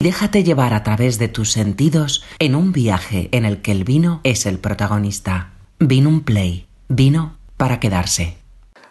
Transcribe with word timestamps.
Déjate 0.00 0.44
llevar 0.44 0.74
a 0.74 0.84
través 0.84 1.18
de 1.18 1.26
tus 1.26 1.50
sentidos 1.50 2.24
en 2.38 2.54
un 2.54 2.70
viaje 2.70 3.28
en 3.32 3.44
el 3.44 3.60
que 3.62 3.72
el 3.72 3.82
vino 3.82 4.20
es 4.22 4.46
el 4.46 4.60
protagonista. 4.60 5.54
Vino 5.80 6.08
un 6.08 6.22
play. 6.22 6.68
Vino 6.88 7.36
para 7.56 7.80
quedarse. 7.80 8.36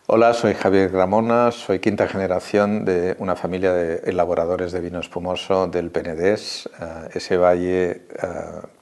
Hola, 0.08 0.34
soy 0.34 0.54
Javier 0.54 0.90
Gramona, 0.90 1.52
soy 1.52 1.80
quinta 1.80 2.10
generación 2.10 2.84
de 2.84 3.16
una 3.20 3.38
familia 3.38 3.72
de 3.72 4.02
elaboradores 4.10 4.74
de 4.74 4.82
vino 4.82 5.00
espumoso 5.00 5.68
del 5.68 5.92
Penedés, 5.92 6.70
eh, 6.82 7.08
ese 7.14 7.38
valle 7.38 7.90
eh, 7.90 8.02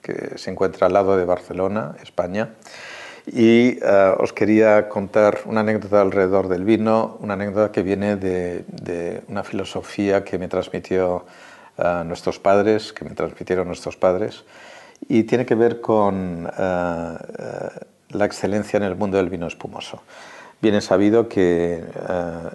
que 0.01 0.39
se 0.39 0.49
encuentra 0.49 0.87
al 0.87 0.93
lado 0.93 1.17
de 1.17 1.25
Barcelona, 1.25 1.95
España. 2.01 2.55
Y 3.27 3.77
eh, 3.81 4.13
os 4.19 4.33
quería 4.33 4.87
contar 4.87 5.41
una 5.45 5.61
anécdota 5.61 6.01
alrededor 6.01 6.47
del 6.47 6.63
vino, 6.63 7.17
una 7.21 7.33
anécdota 7.33 7.71
que 7.71 7.81
viene 7.81 8.15
de, 8.15 9.21
una 9.27 9.43
filosofía 9.43 10.23
que 10.23 10.37
me 10.37 10.47
transmitió 10.47 11.25
uh, 11.77 12.03
nuestros 12.03 12.39
padres, 12.39 12.93
que 12.93 13.05
me 13.05 13.11
transmitieron 13.11 13.67
nuestros 13.67 13.97
padres, 13.97 14.43
y 15.07 15.23
tiene 15.23 15.45
que 15.45 15.55
ver 15.55 15.81
con 15.81 16.45
la 16.45 18.25
excelencia 18.25 18.77
en 18.77 18.83
el 18.83 18.95
mundo 18.95 19.17
del 19.17 19.29
vino 19.29 19.45
espumoso. 19.45 20.01
Bien 20.61 20.75
es 20.75 20.85
sabido 20.85 21.27
que 21.27 21.83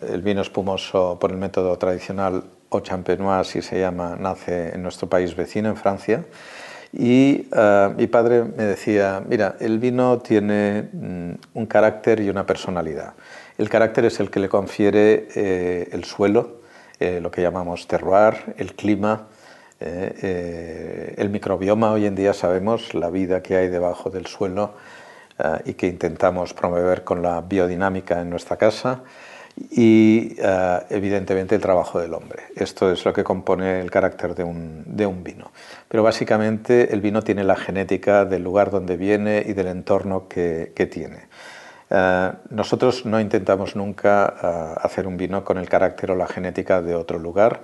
el 0.08 0.22
vino 0.22 0.40
espumoso 0.40 1.18
por 1.20 1.30
el 1.30 1.36
método 1.36 1.76
tradicional 1.76 2.44
o 2.70 2.80
champenois, 2.80 3.46
si 3.46 3.62
se 3.62 3.78
llama, 3.78 4.16
nace 4.18 4.74
en 4.74 4.82
nuestro 4.82 5.08
país 5.08 5.36
vecino, 5.36 5.68
en 5.68 5.76
Francia, 5.76 6.24
y 6.92 7.46
mi 7.96 8.06
padre 8.06 8.44
me 8.44 8.64
decía, 8.64 9.22
mira, 9.28 9.56
el 9.60 9.78
vino 9.78 10.18
tiene 10.18 10.88
mm, 10.92 11.30
un 11.54 11.66
carácter 11.66 12.20
y 12.20 12.30
una 12.30 12.46
personalidad. 12.46 13.12
El 13.58 13.68
carácter 13.68 14.06
es 14.06 14.18
el 14.18 14.30
que 14.30 14.40
le 14.40 14.48
confiere 14.48 15.28
eh, 15.34 15.88
el 15.92 16.04
suelo, 16.04 16.59
eh, 17.00 17.20
lo 17.20 17.30
que 17.30 17.42
llamamos 17.42 17.88
terroir, 17.88 18.54
el 18.56 18.74
clima, 18.74 19.26
eh, 19.80 21.14
el 21.16 21.30
microbioma. 21.30 21.90
Hoy 21.92 22.06
en 22.06 22.14
día 22.14 22.32
sabemos 22.32 22.94
la 22.94 23.10
vida 23.10 23.42
que 23.42 23.56
hay 23.56 23.68
debajo 23.68 24.10
del 24.10 24.26
suelo 24.26 24.74
y 25.64 25.72
que 25.72 25.86
intentamos 25.86 26.52
promover 26.52 27.02
con 27.02 27.22
la 27.22 27.40
biodinámica 27.40 28.20
en 28.20 28.28
nuestra 28.28 28.58
casa 28.58 29.02
y 29.70 30.36
eh, 30.38 30.80
evidentemente 30.90 31.54
el 31.54 31.60
trabajo 31.60 32.00
del 32.00 32.14
hombre. 32.14 32.44
Esto 32.56 32.90
es 32.90 33.04
lo 33.04 33.12
que 33.12 33.24
compone 33.24 33.80
el 33.80 33.90
carácter 33.90 34.34
de 34.34 34.44
un, 34.44 34.84
de 34.86 35.06
un, 35.06 35.22
vino. 35.22 35.50
Pero 35.88 36.02
básicamente 36.02 36.92
el 36.92 37.00
vino 37.00 37.22
tiene 37.22 37.44
la 37.44 37.56
genética 37.56 38.24
del 38.24 38.42
lugar 38.42 38.70
donde 38.70 38.96
viene 38.96 39.44
y 39.46 39.52
del 39.52 39.68
entorno 39.68 40.28
que, 40.28 40.72
que 40.74 40.86
tiene. 40.86 41.28
Uh, 41.90 42.36
nosotros 42.50 43.04
no 43.04 43.18
intentamos 43.18 43.74
nunca 43.74 44.32
uh, 44.40 44.86
hacer 44.86 45.08
un 45.08 45.16
vino 45.16 45.42
con 45.42 45.58
el 45.58 45.68
carácter 45.68 46.12
o 46.12 46.14
la 46.14 46.28
genética 46.28 46.80
de 46.82 46.94
otro 46.94 47.18
lugar. 47.18 47.62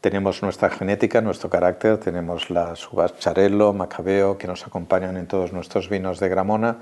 Tenemos 0.00 0.42
nuestra 0.42 0.70
genética, 0.70 1.20
nuestro 1.20 1.50
carácter, 1.50 1.98
tenemos 1.98 2.48
las 2.48 2.90
uvas 2.90 3.18
Charello, 3.18 3.74
Macabeo, 3.74 4.38
que 4.38 4.46
nos 4.46 4.66
acompañan 4.66 5.18
en 5.18 5.26
todos 5.26 5.52
nuestros 5.52 5.90
vinos 5.90 6.20
de 6.20 6.28
Gramona. 6.30 6.78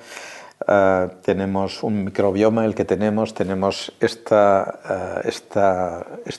Uh, 0.68 1.08
tenemos 1.22 1.82
un 1.82 2.04
microbioma 2.04 2.64
el 2.64 2.76
que 2.76 2.84
tenemos, 2.84 3.34
tenemos 3.34 3.92
este 3.98 4.38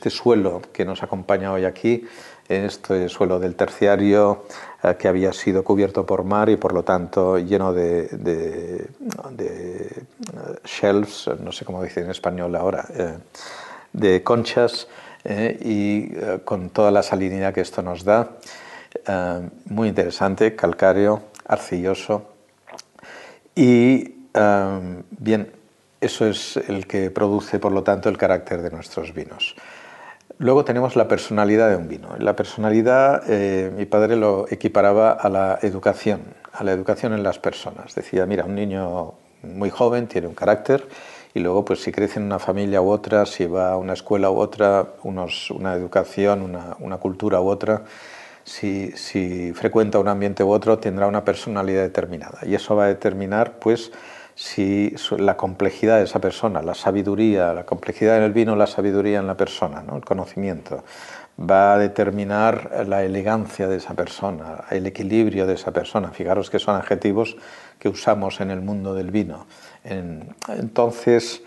suelo 0.10 0.62
que 0.72 0.86
nos 0.86 1.04
acompaña 1.04 1.52
hoy 1.52 1.66
aquí, 1.66 2.08
este 2.48 3.10
suelo 3.10 3.40
del 3.40 3.56
terciario 3.56 4.46
que 4.94 5.08
había 5.08 5.34
sido 5.34 5.64
cubierto 5.64 6.06
por 6.06 6.24
mar 6.24 6.50
y 6.50 6.58
por 6.58 6.74
lo 6.74 6.84
tanto 6.84 7.40
lleno 7.40 7.74
de, 7.74 8.08
de, 8.08 8.88
shelves, 10.64 11.30
no 11.40 11.52
sé 11.52 11.66
cómo 11.66 11.84
dice 11.84 12.02
en 12.02 12.12
español 12.12 12.56
ahora, 12.56 12.86
de 13.92 14.24
conchas 14.24 14.88
eh, 15.24 15.58
y 15.62 16.10
con 16.44 16.70
toda 16.70 16.92
la 16.92 17.02
salinidad 17.02 17.54
que 17.54 17.62
esto 17.62 17.82
nos 17.82 18.04
da. 18.04 18.30
muy 19.66 19.88
interesante, 19.90 20.56
calcáreo, 20.56 21.24
arcilloso 21.48 22.30
y 23.56 24.14
bien, 25.18 25.52
eso 26.02 26.28
es 26.28 26.58
el 26.58 26.86
que 26.86 27.10
produce, 27.10 27.58
por 27.58 27.72
lo 27.72 27.82
tanto, 27.82 28.10
el 28.10 28.18
carácter 28.18 28.62
de 28.62 28.70
nuestros 28.70 29.14
vinos. 29.14 29.56
Luego 30.38 30.66
tenemos 30.66 30.98
la 30.98 31.08
personalidad 31.08 31.70
de 31.70 31.78
un 31.78 31.88
vino. 31.88 32.10
La 32.20 32.36
personalidad, 32.36 33.24
eh, 33.30 33.72
mi 33.76 33.86
padre 33.86 34.18
lo 34.18 34.46
equiparaba 34.50 35.12
a 35.12 35.30
la 35.30 35.60
educación, 35.62 36.22
a 36.52 36.64
la 36.66 36.74
educación 36.74 37.14
en 37.14 37.24
las 37.24 37.40
personas. 37.40 37.96
Decía, 37.96 38.26
mira, 38.26 38.44
un 38.44 38.56
niño 38.56 39.14
muy 39.44 39.70
joven 39.70 40.08
tiene 40.08 40.28
un 40.28 40.36
carácter 40.36 40.88
y 41.34 41.40
luego, 41.40 41.64
pues 41.64 41.82
si 41.82 41.92
crece 41.92 42.20
en 42.20 42.26
una 42.26 42.40
familia 42.40 42.82
u 42.82 42.90
otra, 42.90 43.26
si 43.26 43.46
va 43.46 43.72
a 43.72 43.78
una 43.78 43.94
escuela 43.94 44.30
u 44.30 44.38
otra, 44.38 44.88
una 45.04 45.74
educación, 45.74 46.42
una, 46.42 46.98
cultura 46.98 47.42
u 47.42 47.48
otra, 47.48 47.84
si, 48.44 48.92
frecuenta 49.54 50.00
un 50.00 50.08
ambiente 50.08 50.44
u 50.44 50.50
otro, 50.50 50.80
tendrá 50.80 51.08
una 51.08 51.26
personalidad 51.26 51.84
determinada. 51.84 52.40
Y 52.46 52.56
eso 52.56 52.76
va 52.76 52.86
a 52.86 52.88
determinar, 52.88 53.60
pues, 53.60 53.92
si 54.36 54.94
la 55.18 55.38
complejidad 55.38 55.98
de 55.98 56.04
esa 56.04 56.20
persona, 56.20 56.62
la 56.62 56.76
sabiduría, 56.76 57.54
la 57.54 57.66
complejidad 57.66 58.18
en 58.18 58.24
el 58.24 58.34
vino, 58.34 58.56
la 58.58 58.68
sabiduría 58.68 59.20
en 59.20 59.28
la 59.28 59.38
persona, 59.38 59.82
¿no? 59.82 59.96
el 59.96 60.04
conocimiento, 60.04 60.84
va 61.40 61.74
a 61.74 61.78
determinar 61.78 62.86
la 62.88 63.04
elegancia 63.04 63.68
de 63.68 63.78
esa 63.78 63.94
persona, 63.94 64.66
el 64.72 64.86
equilibrio 64.86 65.48
de 65.48 65.54
esa 65.54 65.72
persona. 65.72 66.12
Fijaros 66.12 66.50
que 66.50 66.60
son 66.60 66.76
adjetivos 66.76 67.38
que 67.80 67.88
usamos 67.90 68.42
en 68.42 68.52
el 68.52 68.62
mundo 68.62 68.94
del 68.94 69.12
vino. 69.12 69.46
entonces, 69.84 71.42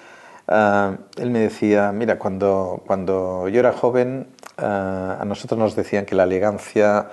ah, 0.46 0.96
él 1.16 1.30
me 1.30 1.40
decía, 1.40 1.92
mira, 1.92 2.18
cuando, 2.18 2.82
cuando 2.86 3.48
yo 3.48 3.60
era 3.60 3.72
joven, 3.72 4.28
ah, 4.56 5.18
a 5.20 5.24
nosotros 5.26 5.58
nos 5.58 5.76
decían 5.76 6.06
que 6.06 6.14
la 6.14 6.24
elegancia 6.24 7.08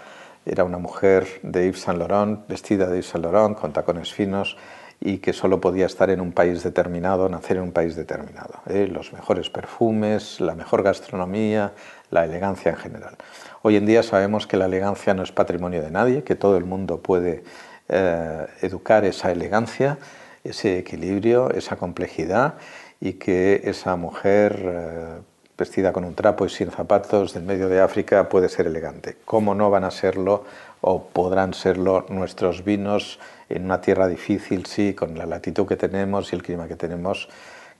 era 0.46 0.64
una 0.64 0.78
mujer 0.78 1.28
de 1.44 1.66
Yves 1.66 1.82
Saint 1.82 2.00
Laurent, 2.00 2.48
vestida 2.48 2.88
de 2.88 2.98
Yves 2.98 3.08
Saint 3.08 3.26
Laurent, 3.26 3.58
con 3.58 3.74
tacones 3.74 4.14
finos, 4.14 4.58
y 5.00 5.18
que 5.18 5.34
solo 5.34 5.62
podía 5.62 5.86
estar 5.86 6.10
en 6.10 6.22
un 6.22 6.32
país 6.32 6.64
determinado, 6.64 7.30
nacer 7.30 7.58
en 7.58 7.64
un 7.64 7.72
país 7.72 7.96
determinado. 7.96 8.62
¿eh? 8.68 8.88
Los 8.92 9.14
mejores 9.14 9.50
perfumes, 9.50 10.40
la 10.40 10.56
mejor 10.56 10.84
gastronomía, 10.84 11.74
la 12.12 12.26
elegancia 12.26 12.72
en 12.72 12.78
general. 12.78 13.16
Hoy 13.62 13.76
en 13.76 13.86
día 13.86 14.04
sabemos 14.04 14.48
que 14.48 14.58
la 14.58 14.66
elegancia 14.66 15.14
no 15.14 15.24
es 15.24 15.32
patrimonio 15.32 15.82
de 15.82 15.92
nadie, 15.92 16.24
que 16.24 16.36
todo 16.36 16.58
el 16.58 16.66
mundo 16.66 17.00
puede 17.02 17.44
eh, 17.90 18.48
educar 18.62 19.06
esa 19.06 19.32
elegancia, 19.32 19.98
ese 20.44 20.80
equilibrio, 20.80 21.52
esa 21.52 21.76
complejidad 21.76 22.56
y 23.00 23.14
que 23.14 23.62
esa 23.66 23.96
mujer 23.96 24.60
eh, 24.64 25.22
vestida 25.58 25.94
con 25.94 26.04
un 26.04 26.16
trapo 26.16 26.46
y 26.46 26.50
sin 26.50 26.72
zapatos 26.72 27.34
del 27.34 27.44
medio 27.44 27.70
de 27.70 27.82
África 27.82 28.30
puede 28.30 28.50
ser 28.50 28.68
elegante. 28.68 29.18
¿Cómo 29.26 29.56
no 29.56 29.70
van 29.70 29.84
a 29.84 29.92
serlo 29.92 30.46
o 30.82 31.04
podrán 31.04 31.54
serlo 31.54 32.06
nuestros 32.10 32.64
vinos 32.64 33.20
en 33.50 33.66
una 33.66 33.82
tierra 33.82 34.08
difícil, 34.08 34.66
sí, 34.66 34.94
con 34.94 35.18
la 35.18 35.26
latitud 35.26 35.68
que 35.68 35.76
tenemos 35.76 36.32
y 36.32 36.36
el 36.36 36.44
clima 36.44 36.68
que 36.68 36.76
tenemos, 36.76 37.30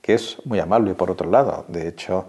que 0.00 0.14
es 0.14 0.38
muy 0.44 0.60
amable 0.60 0.94
por 0.94 1.10
otro 1.10 1.30
lado. 1.30 1.64
De 1.68 1.88
hecho, 1.88 2.26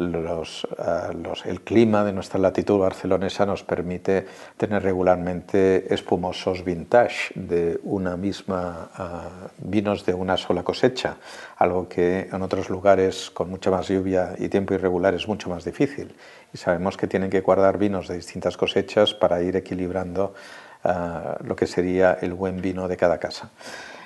los, 0.00 0.64
uh, 0.64 1.12
los, 1.22 1.44
el 1.46 1.60
clima 1.60 2.04
de 2.04 2.12
nuestra 2.12 2.40
latitud 2.40 2.78
barcelonesa 2.78 3.44
nos 3.44 3.62
permite 3.62 4.26
tener 4.56 4.82
regularmente 4.82 5.92
espumosos 5.92 6.64
vintage 6.64 7.32
de 7.34 7.78
una 7.84 8.16
misma 8.16 8.90
uh, 8.98 9.48
vinos 9.58 10.06
de 10.06 10.14
una 10.14 10.36
sola 10.36 10.62
cosecha, 10.62 11.16
algo 11.58 11.88
que 11.88 12.28
en 12.32 12.42
otros 12.42 12.70
lugares 12.70 13.30
con 13.30 13.50
mucha 13.50 13.70
más 13.70 13.88
lluvia 13.88 14.34
y 14.38 14.48
tiempo 14.48 14.74
irregular 14.74 15.14
es 15.14 15.28
mucho 15.28 15.50
más 15.50 15.64
difícil. 15.64 16.14
Y 16.52 16.56
sabemos 16.56 16.96
que 16.96 17.06
tienen 17.06 17.30
que 17.30 17.42
guardar 17.42 17.78
vinos 17.78 18.08
de 18.08 18.16
distintas 18.16 18.56
cosechas 18.56 19.14
para 19.14 19.42
ir 19.42 19.54
equilibrando 19.56 20.34
lo 20.84 21.56
que 21.56 21.66
sería 21.66 22.16
el 22.20 22.34
buen 22.34 22.60
vino 22.60 22.88
de 22.88 22.96
cada 22.96 23.18
casa. 23.18 23.50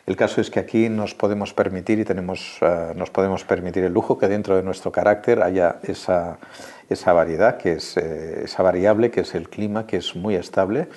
El 0.07 0.17
caso 0.17 0.43
es 0.43 0.51
que 0.51 0.61
aquí 0.61 0.91
nos 0.91 1.15
podemos 1.15 1.55
permitir 1.55 1.99
y 1.99 2.05
tenemos, 2.05 2.61
uh, 2.61 2.95
nos 2.95 3.09
podemos 3.09 3.45
permitir 3.45 3.85
el 3.85 3.95
lujo 3.95 4.19
que 4.19 4.29
dentro 4.29 4.55
de 4.55 4.63
nuestro 4.63 4.93
carácter 4.93 5.43
haya 5.43 5.77
esa, 5.83 6.37
esa 6.91 7.15
variedad, 7.15 7.57
que 7.57 7.73
es, 7.73 7.97
eh, 7.97 8.43
esa 8.45 8.63
variable 8.63 9.11
que 9.11 9.21
es 9.21 9.35
el 9.35 9.49
clima, 9.49 9.87
que 9.87 9.97
es 9.97 10.15
muy 10.15 10.35
estable 10.35 10.89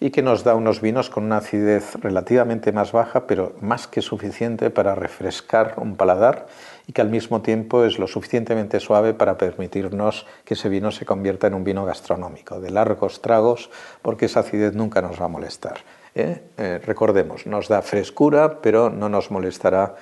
y 0.00 0.10
que 0.10 0.22
nos 0.22 0.42
da 0.42 0.54
unos 0.56 0.80
vinos 0.80 1.08
con 1.10 1.24
una 1.24 1.38
acidez 1.38 1.94
relativamente 1.96 2.72
más 2.72 2.90
baja, 2.90 3.26
pero 3.26 3.54
más 3.60 3.86
que 3.86 4.02
suficiente 4.02 4.70
para 4.70 4.94
refrescar 4.94 5.74
un 5.76 5.96
paladar 5.96 6.46
y 6.88 6.92
que 6.92 7.02
al 7.02 7.10
mismo 7.10 7.42
tiempo 7.42 7.84
es 7.84 7.98
lo 7.98 8.06
suficientemente 8.06 8.80
suave 8.80 9.12
para 9.12 9.36
permitirnos 9.36 10.26
que 10.46 10.54
ese 10.54 10.70
vino 10.70 10.90
se 10.90 11.04
convierta 11.04 11.46
en 11.46 11.54
un 11.54 11.62
vino 11.62 11.84
gastronómico, 11.84 12.60
de 12.60 12.70
largos 12.70 13.20
tragos, 13.20 13.70
porque 14.00 14.24
esa 14.24 14.40
acidez 14.40 14.74
nunca 14.74 15.02
nos 15.02 15.20
va 15.20 15.26
a 15.26 15.28
molestar. 15.28 15.80
¿eh? 16.14 16.40
Eh, 16.56 16.80
recordemos, 16.82 17.46
nos 17.46 17.68
da 17.68 17.82
frescura, 17.82 18.62
pero 18.62 18.88
no 18.88 19.10
nos 19.10 19.30
molestará 19.30 19.96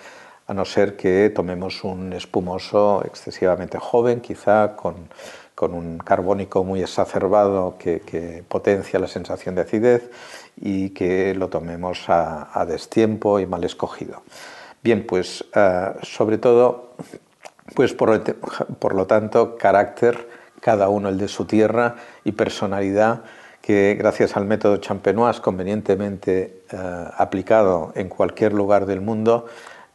a 0.47 0.55
no 0.55 0.65
ser 0.65 0.97
que 0.97 1.29
tomemos 1.35 1.83
un 1.83 2.13
espumoso 2.13 3.03
excesivamente 3.05 3.79
joven, 3.79 4.21
quizá 4.21 4.77
con, 4.77 5.09
con 5.57 5.75
un 5.75 5.99
carbónico 5.99 6.63
muy 6.63 6.83
exacerbado 6.83 7.75
que, 7.81 8.45
potencia 8.49 9.01
la 9.01 9.09
sensación 9.09 9.57
de 9.57 9.63
acidez 9.63 10.09
y 10.61 10.91
que 10.91 11.35
lo 11.35 11.49
tomemos 11.49 12.05
a 12.09 12.65
destiempo 12.69 13.41
y 13.41 13.47
mal 13.47 13.65
escogido. 13.65 14.23
Bien, 14.87 15.05
pues 15.05 15.45
uh, 15.57 15.99
sobre 16.05 16.39
todo, 16.39 16.93
pues 17.75 17.93
por, 17.93 18.23
por 18.79 18.95
lo 18.95 19.09
tanto, 19.09 19.57
carácter, 19.57 20.29
cada 20.61 20.89
uno 20.89 21.09
el 21.09 21.19
de 21.19 21.27
su 21.27 21.45
tierra 21.45 21.97
y 22.23 22.31
personalidad 22.31 23.25
que 23.61 23.97
gracias 23.99 24.37
al 24.37 24.45
método 24.45 24.77
champenois 24.77 25.41
convenientemente 25.41 26.63
eh, 26.71 27.05
aplicado 27.17 27.91
en 27.97 28.09
cualquier 28.09 28.53
lugar 28.53 28.87
del 28.87 29.01
mundo, 29.01 29.47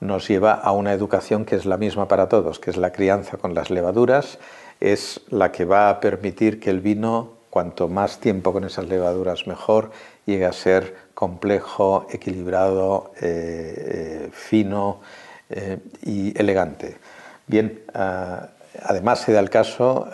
nos 0.01 0.27
lleva 0.27 0.51
a 0.51 0.73
una 0.73 0.91
educación 0.91 1.45
que 1.45 1.55
es 1.55 1.65
la 1.65 1.77
misma 1.77 2.09
para 2.09 2.27
todos, 2.27 2.59
que 2.59 2.69
es 2.69 2.75
la 2.75 2.91
crianza 2.91 3.37
con 3.37 3.53
las 3.53 3.69
levaduras, 3.69 4.39
es 4.81 5.21
la 5.29 5.53
que 5.53 5.63
va 5.63 5.89
a 5.89 6.01
permitir 6.01 6.59
que 6.59 6.69
el 6.69 6.81
vino, 6.81 7.29
cuanto 7.49 7.87
más 7.87 8.19
tiempo 8.19 8.51
con 8.51 8.65
esas 8.65 8.89
levaduras 8.89 9.47
mejor, 9.47 9.91
llegue 10.25 10.45
a 10.45 10.51
ser 10.51 11.00
complejo, 11.13 12.07
equilibrado, 12.09 13.11
eh, 13.21 13.73
eh, 13.77 14.29
fino 14.31 15.01
y 16.03 16.39
elegante. 16.39 16.95
Bien, 17.45 17.81
además 17.93 19.19
se 19.19 19.33
da 19.33 19.41
el 19.41 19.49
caso 19.49 20.07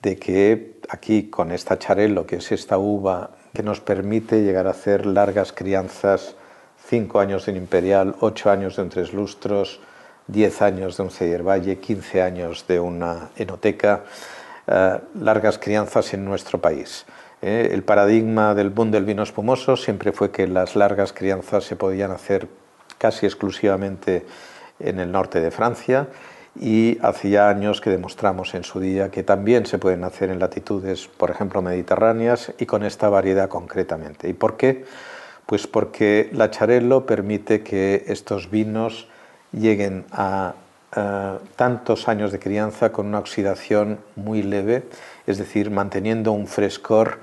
de 0.00 0.16
que 0.16 0.78
aquí 0.88 1.30
con 1.30 1.50
esta 1.50 1.80
charelo, 1.80 2.26
que 2.26 2.36
es 2.36 2.52
esta 2.52 2.78
uva 2.78 3.30
que 3.52 3.62
nos 3.62 3.80
permite 3.80 4.42
llegar 4.42 4.66
a 4.66 4.70
hacer 4.70 5.04
largas 5.04 5.52
crianzas, 5.52 6.36
cinco 6.88 7.20
años 7.20 7.46
de 7.46 7.52
un 7.52 7.58
imperial, 7.58 8.14
ocho 8.20 8.50
años 8.50 8.76
de 8.76 8.82
un 8.82 8.88
tres 8.88 9.12
lustros, 9.12 9.80
diez 10.26 10.62
años 10.62 10.96
de 10.96 11.02
un 11.02 11.10
Ceyer 11.10 11.42
Valle, 11.42 11.78
quince 11.78 12.22
años 12.22 12.66
de 12.66 12.80
una 12.80 13.30
enoteca, 13.36 14.04
eh, 14.66 14.98
largas 15.20 15.58
crianzas 15.58 16.14
en 16.14 16.24
nuestro 16.24 16.60
país. 16.60 17.04
Eh, 17.42 17.70
el 17.72 17.82
paradigma 17.82 18.54
del 18.54 18.70
boom 18.70 18.92
del 18.92 19.04
vino 19.04 19.24
espumoso 19.24 19.76
siempre 19.76 20.12
fue 20.12 20.30
que 20.30 20.46
las 20.46 20.76
largas 20.76 21.12
crianzas 21.12 21.64
se 21.64 21.74
podían 21.74 22.12
hacer 22.12 22.46
casi 22.98 23.26
exclusivamente 23.26 24.24
en 24.78 25.00
el 25.00 25.10
norte 25.10 25.40
de 25.40 25.50
Francia 25.50 26.06
y 26.60 26.98
hacía 27.02 27.48
años 27.48 27.80
que 27.80 27.90
demostramos 27.90 28.54
en 28.54 28.62
su 28.62 28.78
día 28.78 29.10
que 29.10 29.24
también 29.24 29.66
se 29.66 29.78
pueden 29.78 30.04
hacer 30.04 30.30
en 30.30 30.38
latitudes, 30.38 31.08
por 31.08 31.30
ejemplo, 31.30 31.62
mediterráneas 31.62 32.52
y 32.58 32.66
con 32.66 32.84
esta 32.84 33.08
variedad 33.08 33.48
concretamente. 33.48 34.28
¿Y 34.28 34.34
por 34.34 34.56
qué? 34.56 34.84
Pues 35.46 35.66
porque 35.66 36.30
la 36.32 36.50
Charello 36.52 37.06
permite 37.06 37.64
que 37.64 38.04
estos 38.06 38.50
vinos 38.50 39.08
lleguen 39.50 40.04
a 40.12 40.54
tantos 41.56 42.06
años 42.06 42.32
de 42.32 42.38
crianza 42.38 42.92
con 42.92 43.06
una 43.06 43.18
oxidación 43.18 43.98
muy 44.14 44.42
leve, 44.42 44.84
es 45.26 45.38
decir, 45.38 45.70
manteniendo 45.70 46.32
un 46.32 46.46
frescor 46.46 47.20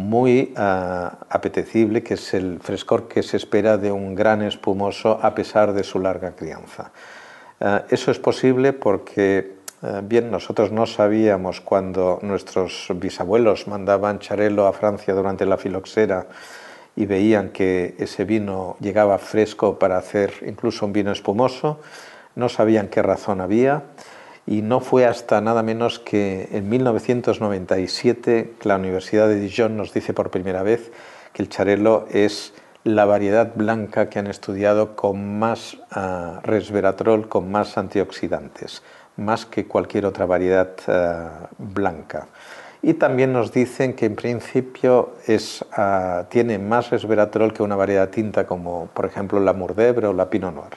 muy 0.00 0.52
ah, 0.56 1.18
apetecible, 1.28 2.02
que 2.02 2.14
es 2.14 2.34
el 2.34 2.58
frescor 2.60 3.06
que 3.06 3.22
se 3.22 3.36
espera 3.36 3.78
de 3.78 3.92
un 3.92 4.14
gran 4.14 4.42
espumoso 4.42 5.18
a 5.22 5.34
pesar 5.34 5.72
de 5.72 5.84
su 5.84 6.00
larga 6.00 6.32
crianza. 6.32 6.90
Eh, 7.60 7.82
eso 7.90 8.10
es 8.10 8.18
posible 8.18 8.72
porque, 8.72 9.54
eh, 9.82 10.00
bien, 10.02 10.30
nosotros 10.30 10.72
no 10.72 10.86
sabíamos 10.86 11.60
cuando 11.60 12.18
nuestros 12.22 12.88
bisabuelos 12.96 13.68
mandaban 13.68 14.18
charelo 14.18 14.66
a 14.66 14.72
Francia 14.72 15.14
durante 15.14 15.46
la 15.46 15.56
filoxera 15.56 16.26
y 16.96 17.06
veían 17.06 17.50
que 17.50 17.94
ese 17.98 18.24
vino 18.24 18.76
llegaba 18.80 19.18
fresco 19.18 19.78
para 19.78 19.98
hacer 19.98 20.32
incluso 20.46 20.86
un 20.86 20.92
vino 20.92 21.12
espumoso, 21.12 21.80
no 22.34 22.48
sabían 22.48 22.88
qué 22.88 23.02
razón 23.02 23.40
había 23.40 23.82
y 24.50 24.62
no 24.62 24.80
fue 24.80 25.06
hasta 25.06 25.40
nada 25.40 25.62
menos 25.62 26.00
que 26.00 26.48
en 26.50 26.68
1997 26.68 28.54
la 28.64 28.74
Universidad 28.74 29.28
de 29.28 29.38
Dijon 29.38 29.76
nos 29.76 29.94
dice 29.94 30.12
por 30.12 30.30
primera 30.32 30.64
vez 30.64 30.90
que 31.32 31.42
el 31.42 31.48
charelo 31.48 32.06
es 32.10 32.52
la 32.82 33.04
variedad 33.04 33.52
blanca 33.54 34.10
que 34.10 34.18
han 34.18 34.26
estudiado 34.26 34.96
con 34.96 35.38
más 35.38 35.78
ah, 35.92 36.40
resveratrol, 36.42 37.28
con 37.28 37.48
más 37.52 37.78
antioxidantes, 37.78 38.82
más 39.16 39.46
que 39.46 39.68
cualquier 39.68 40.04
otra 40.04 40.26
variedad 40.26 40.70
ah, 40.88 41.48
blanca. 41.58 42.26
Y 42.82 42.94
también 42.94 43.32
nos 43.32 43.52
dicen 43.52 43.94
que 43.94 44.06
en 44.06 44.16
principio 44.16 45.14
es, 45.28 45.64
ah, 45.76 46.24
tiene 46.28 46.58
más 46.58 46.90
resveratrol 46.90 47.52
que 47.52 47.62
una 47.62 47.76
variedad 47.76 48.08
tinta 48.08 48.48
como 48.48 48.88
por 48.94 49.06
ejemplo 49.06 49.38
la 49.38 49.54
Mourvèdre 49.54 50.06
o 50.06 50.12
la 50.12 50.28
Pinot 50.28 50.52
Noir. 50.52 50.72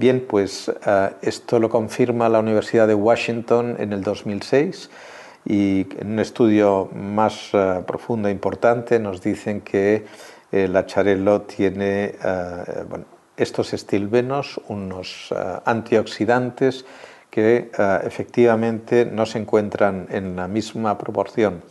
Bien, 0.00 0.24
pues 0.26 0.72
esto 1.20 1.58
lo 1.58 1.68
confirma 1.68 2.30
la 2.30 2.38
Universidad 2.38 2.88
de 2.88 2.94
Washington 2.94 3.76
en 3.78 3.92
el 3.92 4.02
2006 4.02 4.88
y 5.44 5.86
en 6.00 6.12
un 6.12 6.18
estudio 6.20 6.88
más 6.94 7.50
profundo 7.86 8.28
e 8.28 8.30
importante 8.30 8.98
nos 8.98 9.20
dicen 9.20 9.60
que 9.60 10.06
eh, 10.52 10.68
la 10.68 10.86
Charello 10.86 11.42
tiene 11.42 12.14
eh, 12.14 12.64
estos 13.36 13.74
estilbenos, 13.74 14.58
unos 14.68 15.34
eh, 15.36 15.60
antioxidantes 15.66 16.86
que 17.28 17.70
efectivamente 18.02 19.04
no 19.04 19.26
se 19.26 19.36
encuentran 19.36 20.06
en 20.10 20.34
la 20.34 20.48
misma 20.48 20.96
proporción 20.96 21.62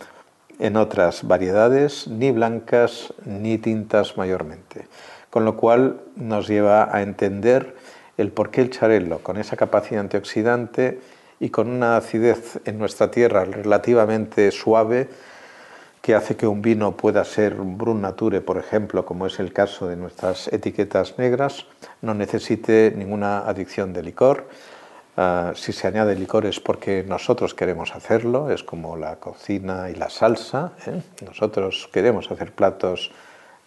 en 0.59 0.77
otras 0.77 1.27
variedades, 1.27 2.07
ni 2.07 2.29
blancas 2.29 3.11
ni 3.25 3.57
tintas 3.57 4.17
mayormente. 4.17 4.85
Con 5.31 5.45
lo 5.45 5.57
cual 5.57 5.99
nos 6.15 6.47
lleva 6.47 6.95
a 6.95 7.01
entender 7.01 7.75
el 8.19 8.31
por 8.31 8.51
qué 8.51 8.61
el 8.61 8.69
charello, 8.69 9.19
con 9.19 9.37
esa 9.37 9.55
capacidad 9.55 10.01
antioxidante 10.01 10.99
y 11.39 11.49
con 11.49 11.69
una 11.69 11.95
acidez 11.95 12.59
en 12.65 12.77
nuestra 12.77 13.09
tierra 13.09 13.45
relativamente 13.45 14.51
suave, 14.51 15.07
que 16.01 16.15
hace 16.15 16.35
que 16.35 16.45
un 16.45 16.61
vino 16.61 16.97
pueda 16.97 17.23
ser 17.23 17.55
Brun 17.55 18.01
Nature, 18.01 18.41
por 18.41 18.57
ejemplo, 18.57 19.05
como 19.05 19.25
es 19.25 19.39
el 19.39 19.53
caso 19.53 19.87
de 19.87 19.95
nuestras 19.95 20.49
etiquetas 20.49 21.17
negras, 21.17 21.65
no 22.01 22.13
necesite 22.13 22.93
ninguna 22.95 23.39
adicción 23.39 23.93
de 23.93 24.03
licor. 24.03 24.49
Ah, 25.15 25.53
si 25.55 25.71
se 25.71 25.87
añade 25.87 26.15
licor 26.15 26.45
es 26.45 26.59
porque 26.59 27.03
nosotros 27.07 27.53
queremos 27.53 27.95
hacerlo, 27.95 28.51
es 28.51 28.63
como 28.63 28.97
la 28.97 29.15
cocina 29.17 29.89
y 29.89 29.95
la 29.95 30.09
salsa. 30.09 30.73
¿eh? 30.87 31.01
Nosotros 31.25 31.89
queremos 31.91 32.29
hacer 32.31 32.51
platos 32.51 33.11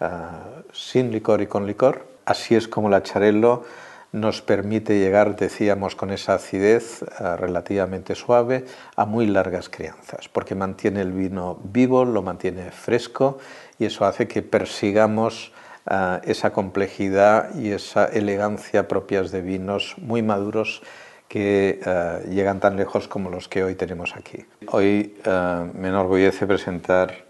ah, 0.01 0.45
sin 0.73 1.11
licor 1.11 1.41
y 1.41 1.47
con 1.47 1.67
licor. 1.67 2.07
Así 2.25 2.55
es 2.55 2.69
como 2.69 2.89
la 2.89 3.03
charello 3.03 3.65
nos 4.13 4.43
permite 4.43 4.99
llegar, 4.99 5.37
decíamos, 5.37 5.97
con 5.97 6.11
esa 6.11 6.35
acidez 6.35 7.03
eh, 7.03 7.37
relativamente 7.37 8.15
suave 8.15 8.67
a 8.95 9.07
muy 9.07 9.27
largas 9.27 9.71
crianzas, 9.71 10.29
porque 10.29 10.55
mantiene 10.55 11.01
el 11.01 11.13
vino 11.13 11.59
vivo, 11.65 12.05
lo 12.05 12.21
mantiene 12.23 12.71
fresco 12.71 13.39
y 13.79 13.87
eso 13.87 14.05
hace 14.05 14.29
que 14.29 14.43
persigamos 14.43 15.53
eh, 15.91 16.21
esa 16.25 16.53
complejidad 16.53 17.55
y 17.57 17.71
esa 17.71 18.05
elegancia 18.05 18.87
propias 18.87 19.31
de 19.31 19.41
vinos 19.41 19.95
muy 19.97 20.23
maduros 20.23 20.83
que 21.27 21.81
eh, 21.83 22.27
llegan 22.29 22.61
tan 22.61 22.77
lejos 22.77 23.09
como 23.09 23.31
los 23.31 23.49
que 23.49 23.65
hoy 23.65 23.75
tenemos 23.75 24.15
aquí. 24.15 24.45
Hoy 24.69 25.15
me 25.25 25.89
enorgullece 25.89 26.47
presentar 26.47 27.25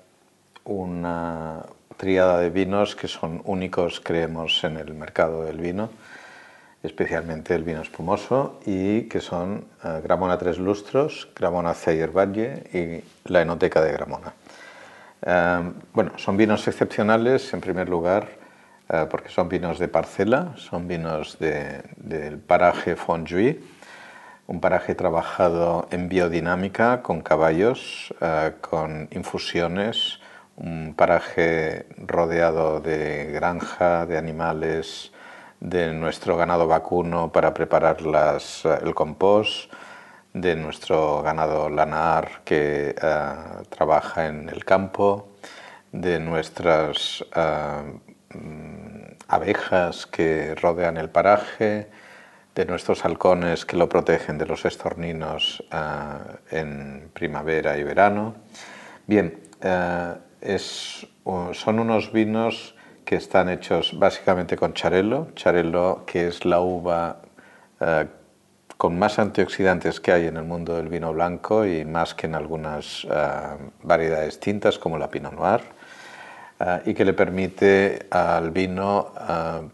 una 0.65 1.63
tríada 1.97 2.41
de 2.41 2.51
vinos 2.51 2.97
que 2.97 3.07
son 3.07 3.41
únicos, 3.45 4.01
creemos, 4.01 4.65
en 4.65 4.77
el 4.79 4.95
mercado 4.95 5.45
del 5.45 5.59
vino 5.59 5.91
especialmente 6.83 7.55
el 7.55 7.63
vino 7.63 7.81
espumoso, 7.81 8.61
y 8.67 9.03
que 9.03 9.21
son 9.21 9.65
eh, 9.85 10.01
Gramona 10.03 10.37
Tres 10.37 10.59
Lustros, 10.59 11.29
Gramona 11.35 11.75
Ceyer 11.75 12.11
Valle 12.11 12.65
y 12.73 13.31
la 13.31 13.43
Enoteca 13.43 13.81
de 13.81 13.93
Gramona. 13.93 14.33
Eh, 15.25 15.73
bueno, 15.93 16.13
son 16.17 16.37
vinos 16.37 16.67
excepcionales, 16.67 17.53
en 17.55 17.61
primer 17.61 17.89
lugar, 17.89 18.29
eh, 18.89 19.07
porque 19.09 19.29
son 19.29 19.49
vinos 19.49 19.79
de 19.79 19.87
parcela, 19.87 20.55
son 20.57 20.89
vinos 20.89 21.39
del 21.39 22.39
paraje 22.39 22.97
Fontjuy, 22.97 23.61
un 24.49 24.61
paraje 24.61 24.97
trabajado 24.97 25.87
en 25.93 26.09
biodinámica 26.09 27.01
con 27.01 27.23
caballos, 27.23 28.13
con 28.61 29.09
infusiones, 29.13 30.19
un 30.57 30.95
paraje 30.95 31.87
rodeado 31.97 32.81
de 32.81 33.31
granja, 33.33 34.05
de 34.05 34.19
animales, 34.19 35.13
de 35.63 35.93
nuestro 35.93 36.37
ganado 36.37 36.67
vacuno 36.67 37.31
para 37.31 37.55
preparar 37.55 37.99
el 38.01 38.95
compost, 38.95 39.73
de 40.35 40.57
nuestro 40.57 41.23
ganado 41.23 41.71
lanar 41.71 42.41
que 42.45 42.97
eh, 43.01 43.35
trabaja 43.69 44.27
en 44.27 44.49
el 44.49 44.65
campo, 44.65 45.29
de 45.93 46.19
nuestras 46.19 47.25
eh, 47.37 48.01
mm, 48.35 49.03
abejas 49.29 50.07
que 50.07 50.57
rodean 50.57 50.97
el 50.97 51.11
paraje, 51.11 51.89
de 52.57 52.65
nuestros 52.65 53.05
halcones 53.05 53.65
que 53.65 53.77
lo 53.77 53.89
protegen 53.89 54.39
de 54.39 54.47
los 54.47 54.65
estorninos 54.65 55.63
eh, 55.71 56.59
en 56.59 57.11
primavera 57.13 57.79
y 57.79 57.85
verano. 57.85 58.35
Bien, 59.07 59.39
son 61.53 61.79
unos 61.79 62.13
vinos 62.13 62.75
que 63.05 63.17
están 63.17 63.49
hechos 63.49 63.99
básicamente 63.99 64.57
con 64.57 64.75
charelo, 64.75 65.29
charelo 65.35 66.05
que 66.07 66.29
es 66.29 66.45
la 66.45 66.61
uva 66.61 67.17
eh, 67.81 68.07
con 68.77 68.99
más 68.99 69.19
antioxidantes 69.19 70.01
que 70.01 70.13
hay 70.13 70.27
en 70.27 70.37
el 70.37 70.45
mundo 70.45 70.77
del 70.77 70.89
vino 70.89 71.13
blanco 71.13 71.65
y 71.67 71.85
más 71.85 72.15
que 72.15 72.27
en 72.27 72.35
algunas 72.35 73.05
eh, 73.05 73.09
variedades 73.83 74.41
tintas 74.41 74.79
como 74.79 74.99
la 74.99 75.09
Pinot 75.09 75.35
Noir 75.35 75.61
eh, 76.59 76.83
y 76.87 76.95
que 76.95 77.05
le 77.05 77.13
permite 77.13 78.07
al 78.11 78.51
vino 78.51 79.13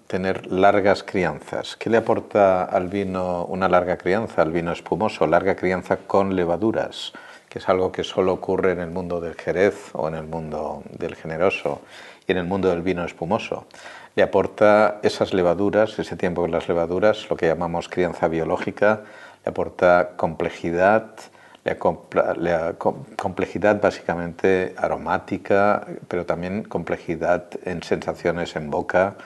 tener 0.06 0.46
largas 0.52 1.02
crianzas. 1.02 1.76
¿Qué 1.76 1.90
le 1.90 1.98
aporta 1.98 2.64
al 2.64 2.88
vino 2.88 3.44
una 3.46 3.68
larga 3.68 3.96
crianza, 3.96 4.42
al 4.42 4.52
vino 4.52 4.72
espumoso? 4.72 5.26
Larga 5.26 5.56
crianza 5.56 5.98
con 6.06 6.36
levaduras 6.36 7.12
que 7.48 7.60
es 7.60 7.68
algo 7.68 7.90
que 7.90 8.04
solo 8.04 8.34
ocurre 8.34 8.72
en 8.72 8.80
el 8.80 8.90
mundo 8.90 9.20
del 9.20 9.34
jerez 9.34 9.90
o 9.94 10.08
en 10.08 10.14
el 10.14 10.26
mundo 10.26 10.82
del 10.90 11.14
generoso 11.14 11.80
y 12.28 12.32
en 12.32 12.38
el 12.38 12.44
mundo 12.44 12.68
del 12.68 12.82
vino 12.82 13.04
espumoso. 13.04 13.66
Le 14.14 14.22
aporta 14.22 15.00
esas 15.02 15.32
levaduras, 15.32 15.98
ese 15.98 16.16
tiempo 16.16 16.42
con 16.42 16.50
las 16.50 16.68
levaduras, 16.68 17.28
lo 17.30 17.36
que 17.36 17.46
llamamos 17.46 17.88
crianza 17.88 18.28
biológica, 18.28 19.00
le 19.44 19.50
aporta 19.50 20.10
complejidad, 20.16 21.14
le, 21.64 21.76
complejidad 23.16 23.80
básicamente 23.80 24.74
aromática, 24.76 25.86
pero 26.06 26.26
también 26.26 26.64
complejidad 26.64 27.46
en 27.64 27.82
sensaciones 27.82 28.56
en 28.56 28.70
boca, 28.70 29.16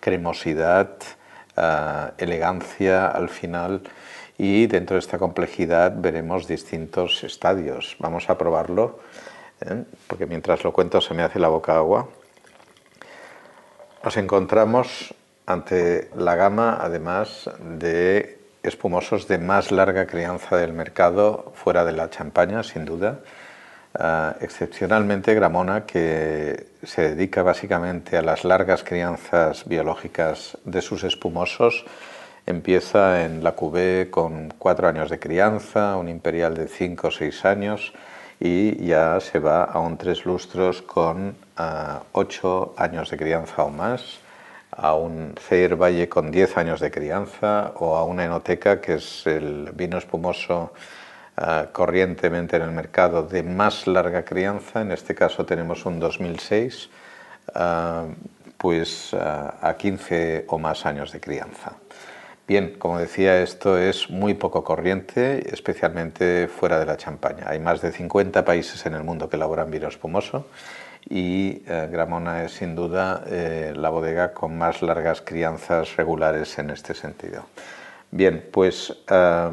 cremosidad, 0.00 0.90
eh, 1.56 2.10
elegancia 2.18 3.08
al 3.08 3.28
final 3.28 3.82
y 4.36 4.66
dentro 4.66 4.94
de 4.94 5.00
esta 5.00 5.18
complejidad 5.18 5.94
veremos 5.96 6.46
distintos 6.46 7.22
estadios. 7.24 7.96
Vamos 7.98 8.30
a 8.30 8.38
probarlo, 8.38 9.00
¿eh? 9.60 9.84
porque 10.06 10.26
mientras 10.26 10.64
lo 10.64 10.72
cuento 10.72 11.00
se 11.00 11.14
me 11.14 11.22
hace 11.22 11.38
la 11.38 11.48
boca 11.48 11.76
agua. 11.76 12.08
Nos 14.08 14.16
encontramos 14.16 15.14
ante 15.44 16.08
la 16.16 16.34
gama, 16.34 16.78
además, 16.80 17.50
de 17.60 18.38
espumosos 18.62 19.28
de 19.28 19.36
más 19.36 19.70
larga 19.70 20.06
crianza 20.06 20.56
del 20.56 20.72
mercado, 20.72 21.52
fuera 21.54 21.84
de 21.84 21.92
la 21.92 22.08
champaña, 22.08 22.62
sin 22.62 22.86
duda. 22.86 23.18
Ah, 23.94 24.34
excepcionalmente 24.40 25.34
Gramona, 25.34 25.84
que 25.84 26.68
se 26.82 27.10
dedica 27.16 27.42
básicamente 27.42 28.16
a 28.16 28.22
las 28.22 28.44
largas 28.44 28.82
crianzas 28.82 29.68
biológicas 29.68 30.56
de 30.64 30.80
sus 30.80 31.04
espumosos, 31.04 31.84
empieza 32.46 33.26
en 33.26 33.44
la 33.44 33.52
Cubé 33.52 34.08
con 34.10 34.54
cuatro 34.56 34.88
años 34.88 35.10
de 35.10 35.18
crianza, 35.18 35.96
un 35.96 36.08
imperial 36.08 36.54
de 36.54 36.68
cinco 36.68 37.08
o 37.08 37.10
seis 37.10 37.44
años 37.44 37.92
y 38.40 38.86
ya 38.86 39.20
se 39.20 39.38
va 39.38 39.64
a 39.64 39.80
un 39.80 39.96
tres 39.96 40.24
lustros 40.24 40.82
con 40.82 41.36
ah, 41.56 42.02
ocho 42.12 42.74
años 42.76 43.10
de 43.10 43.16
crianza 43.16 43.64
o 43.64 43.70
más 43.70 44.20
a 44.78 44.94
un 44.94 45.34
Ceir 45.36 45.76
Valle 45.76 46.08
con 46.08 46.30
10 46.30 46.56
años 46.56 46.80
de 46.80 46.90
crianza 46.90 47.72
o 47.76 47.96
a 47.96 48.04
una 48.04 48.24
enoteca, 48.24 48.80
que 48.80 48.94
es 48.94 49.26
el 49.26 49.70
vino 49.74 49.98
espumoso 49.98 50.72
ah, 51.36 51.66
corrientemente 51.72 52.56
en 52.56 52.62
el 52.62 52.70
mercado 52.70 53.24
de 53.24 53.42
más 53.42 53.86
larga 53.86 54.24
crianza, 54.24 54.80
en 54.80 54.92
este 54.92 55.14
caso 55.14 55.44
tenemos 55.44 55.84
un 55.84 55.98
2006, 55.98 56.90
ah, 57.54 58.06
pues 58.56 59.14
ah, 59.14 59.56
a 59.60 59.76
15 59.76 60.46
o 60.48 60.58
más 60.58 60.86
años 60.86 61.10
de 61.12 61.20
crianza. 61.20 61.72
Bien, 62.48 62.76
como 62.78 62.98
decía, 62.98 63.42
esto 63.42 63.76
es 63.76 64.08
muy 64.08 64.32
poco 64.32 64.64
corriente, 64.64 65.52
especialmente 65.52 66.48
fuera 66.48 66.78
de 66.78 66.86
la 66.86 66.96
Champaña. 66.96 67.44
Hay 67.46 67.58
más 67.58 67.82
de 67.82 67.92
50 67.92 68.42
países 68.46 68.86
en 68.86 68.94
el 68.94 69.04
mundo 69.04 69.28
que 69.28 69.36
elaboran 69.36 69.70
vino 69.70 69.86
espumoso 69.86 70.46
y 71.10 71.62
eh, 71.66 71.90
Gramona 71.92 72.44
es 72.44 72.52
sin 72.52 72.74
duda 72.74 73.22
eh, 73.26 73.74
la 73.76 73.90
bodega 73.90 74.32
con 74.32 74.56
más 74.56 74.80
largas 74.80 75.20
crianzas 75.20 75.94
regulares 75.96 76.58
en 76.58 76.70
este 76.70 76.94
sentido. 76.94 77.44
Bien, 78.10 78.42
pues 78.50 78.96
eh, 79.10 79.50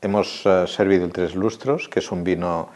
hemos 0.00 0.48
servido 0.64 1.04
el 1.04 1.12
Tres 1.12 1.34
Lustros, 1.34 1.90
que 1.90 1.98
es 1.98 2.10
un 2.10 2.24
vino 2.24 2.70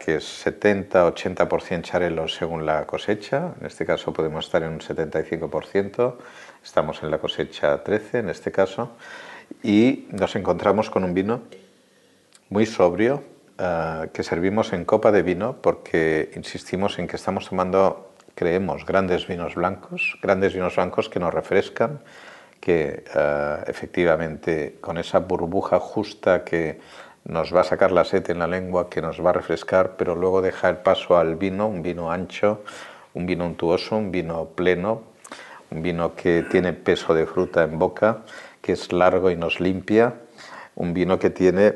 que 0.00 0.16
es 0.16 0.46
70-80% 0.46 1.82
charelo 1.82 2.28
según 2.28 2.64
la 2.64 2.86
cosecha, 2.86 3.52
en 3.60 3.66
este 3.66 3.84
caso 3.84 4.10
podemos 4.10 4.46
estar 4.46 4.62
en 4.62 4.70
un 4.70 4.80
75%, 4.80 6.14
estamos 6.66 7.00
en 7.04 7.12
la 7.12 7.18
cosecha 7.18 7.84
13 7.84 8.18
en 8.18 8.28
este 8.28 8.50
caso, 8.50 8.90
y 9.62 10.08
nos 10.10 10.34
encontramos 10.34 10.90
con 10.90 11.04
un 11.04 11.14
vino 11.14 11.42
muy 12.50 12.66
sobrio, 12.66 13.22
eh, 13.56 14.10
que 14.12 14.24
servimos 14.24 14.72
en 14.72 14.84
copa 14.84 15.12
de 15.12 15.22
vino 15.22 15.58
porque 15.62 16.32
insistimos 16.34 16.98
en 16.98 17.06
que 17.06 17.14
estamos 17.14 17.48
tomando, 17.48 18.10
creemos, 18.34 18.84
grandes 18.84 19.28
vinos 19.28 19.54
blancos, 19.54 20.18
grandes 20.20 20.54
vinos 20.54 20.74
blancos 20.74 21.08
que 21.08 21.20
nos 21.20 21.32
refrescan, 21.32 22.00
que 22.58 23.04
eh, 23.14 23.56
efectivamente 23.68 24.78
con 24.80 24.98
esa 24.98 25.20
burbuja 25.20 25.78
justa 25.78 26.42
que 26.42 26.80
nos 27.24 27.54
va 27.54 27.60
a 27.60 27.64
sacar 27.64 27.92
la 27.92 28.04
sed 28.04 28.28
en 28.28 28.40
la 28.40 28.48
lengua, 28.48 28.90
que 28.90 29.00
nos 29.00 29.24
va 29.24 29.30
a 29.30 29.34
refrescar, 29.34 29.96
pero 29.96 30.16
luego 30.16 30.42
deja 30.42 30.68
el 30.68 30.78
paso 30.78 31.16
al 31.16 31.36
vino, 31.36 31.68
un 31.68 31.82
vino 31.82 32.10
ancho, 32.10 32.64
un 33.14 33.24
vino 33.24 33.46
untuoso, 33.46 33.96
un 33.96 34.10
vino 34.10 34.46
pleno, 34.46 35.15
un 35.70 35.82
vino 35.82 36.14
que 36.14 36.44
tiene 36.50 36.72
peso 36.72 37.14
de 37.14 37.26
fruta 37.26 37.64
en 37.64 37.78
boca, 37.78 38.22
que 38.60 38.72
es 38.72 38.92
largo 38.92 39.30
y 39.30 39.36
nos 39.36 39.60
limpia, 39.60 40.14
un 40.74 40.92
vino 40.94 41.18
que 41.18 41.30
tiene 41.30 41.74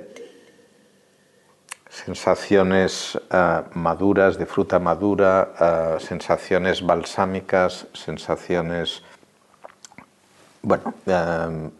sensaciones 1.88 3.18
eh, 3.30 3.62
maduras, 3.74 4.38
de 4.38 4.46
fruta 4.46 4.78
madura, 4.78 5.52
eh, 5.60 5.96
sensaciones 6.00 6.84
balsámicas, 6.86 7.86
sensaciones... 7.92 9.02
Bueno, 10.62 10.94
eh, 11.06 11.70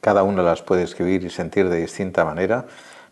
cada 0.00 0.22
uno 0.22 0.42
las 0.42 0.62
puede 0.62 0.84
escribir 0.84 1.24
y 1.24 1.30
sentir 1.30 1.68
de 1.68 1.80
distinta 1.80 2.24
manera, 2.24 2.66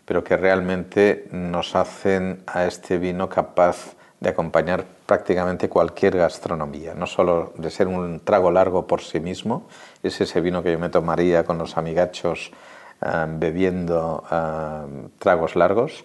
pero 0.05 0.23
que 0.23 0.37
realmente 0.37 1.27
nos 1.31 1.75
hacen 1.75 2.43
a 2.47 2.65
este 2.65 2.97
vino 2.97 3.27
capaz 3.27 3.96
de 4.19 4.29
acompañar 4.29 4.85
prácticamente 5.05 5.69
cualquier 5.69 6.17
gastronomía, 6.17 6.93
no 6.93 7.05
solo 7.05 7.53
de 7.57 7.69
ser 7.69 7.87
un 7.87 8.19
trago 8.19 8.51
largo 8.51 8.87
por 8.87 9.01
sí 9.01 9.19
mismo, 9.19 9.67
es 10.01 10.19
ese 10.21 10.41
vino 10.41 10.63
que 10.63 10.71
yo 10.71 10.79
me 10.79 10.89
tomaría 10.89 11.43
con 11.43 11.57
los 11.57 11.77
amigachos 11.77 12.51
bebiendo 13.39 14.23
tragos 15.19 15.55
largos, 15.55 16.03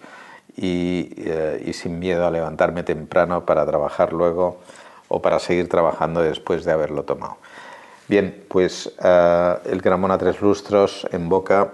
eh, 0.55 1.63
y, 1.65 1.73
sin 1.73 1.97
miedo 1.97 2.27
a 2.27 2.31
levantarme 2.31 2.83
temprano 2.83 3.43
para 3.43 3.65
trabajar 3.65 4.13
luego 4.13 4.59
o 5.07 5.19
para 5.21 5.39
seguir 5.39 5.67
trabajando 5.67 6.21
después 6.21 6.63
de 6.63 6.71
haberlo 6.71 7.03
tomado. 7.03 7.37
Bien, 8.07 8.45
pues 8.49 8.93
eh, 9.03 9.55
el 9.65 9.81
Gramona 9.81 10.17
Tres 10.17 10.41
Lustros 10.41 11.07
en 11.11 11.27
boca. 11.27 11.71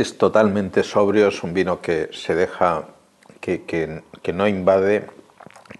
Es 0.00 0.18
totalmente 0.18 0.82
sobrio, 0.82 1.28
es 1.28 1.42
un 1.42 1.54
vino 1.54 1.80
que 1.80 2.10
se 2.12 2.34
deja, 2.34 2.84
que, 3.40 3.64
que 3.64 4.32
no 4.32 4.46
invade, 4.46 5.06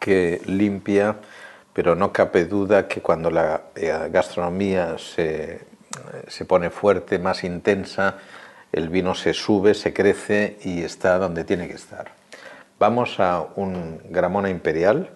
que 0.00 0.40
limpia, 0.46 1.16
pero 1.72 1.94
no 1.94 2.12
cabe 2.12 2.44
duda 2.44 2.88
que 2.88 3.00
cuando 3.00 3.30
la 3.30 3.62
eh, 3.74 4.08
gastronomía 4.10 4.98
se 4.98 5.68
se 6.28 6.44
pone 6.44 6.70
fuerte, 6.70 7.18
más 7.18 7.44
intensa, 7.44 8.16
el 8.72 8.88
vino 8.88 9.14
se 9.14 9.32
sube, 9.32 9.74
se 9.74 9.92
crece 9.92 10.58
y 10.62 10.82
está 10.82 11.18
donde 11.18 11.44
tiene 11.44 11.68
que 11.68 11.74
estar. 11.74 12.12
Vamos 12.78 13.18
a 13.18 13.46
un 13.56 14.00
Gramona 14.10 14.50
Imperial, 14.50 15.10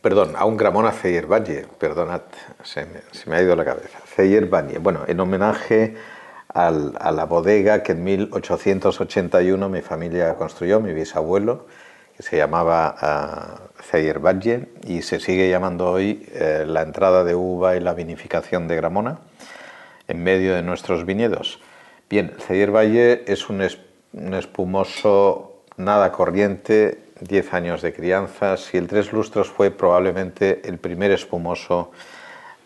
perdón, 0.00 0.34
a 0.36 0.44
un 0.44 0.56
Gramona 0.56 0.92
Ceyer 0.92 1.26
Valle, 1.26 1.66
perdonad, 1.78 2.22
se 2.62 2.86
me, 3.26 3.36
ha 3.36 3.42
ido 3.42 3.56
la 3.56 3.64
cabeza. 3.64 3.98
Ceyer 4.06 4.46
Valle, 4.46 4.78
bueno, 4.78 5.04
en 5.06 5.20
homenaje 5.20 5.96
a 6.54 6.70
la 7.12 7.24
bodega 7.24 7.82
que 7.82 7.92
en 7.92 8.04
1881 8.04 9.68
mi 9.68 9.82
familia 9.82 10.34
construyó, 10.34 10.80
mi 10.80 10.92
bisabuelo, 10.92 11.66
que 12.16 12.24
se 12.24 12.36
llamaba 12.36 13.68
uh, 13.92 14.88
y 14.88 15.02
se 15.02 15.20
sigue 15.20 15.48
llamando 15.48 15.90
hoy 15.92 16.26
eh, 16.32 16.64
la 16.66 16.82
entrada 16.82 17.22
de 17.22 17.36
uva 17.36 17.76
y 17.76 17.80
la 17.80 17.94
vinificación 17.94 18.66
de 18.66 18.74
Gramona 18.74 19.18
en 20.08 20.24
medio 20.24 20.54
de 20.56 20.62
nuestros 20.62 21.06
viñedos. 21.06 21.60
Bien, 22.10 22.34
Ceyer 22.40 23.22
es 23.26 23.48
un, 23.48 23.62
espumoso 24.34 25.62
nada 25.76 26.10
corriente, 26.10 26.98
10 27.20 27.54
años 27.54 27.82
de 27.82 27.92
crianza. 27.92 28.56
Si 28.56 28.78
el 28.78 28.88
Tres 28.88 29.12
Lustros 29.12 29.48
fue 29.48 29.70
probablemente 29.70 30.62
el 30.64 30.78
primer 30.78 31.12
espumoso 31.12 31.92